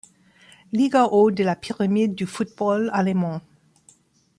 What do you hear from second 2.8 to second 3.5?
allemand.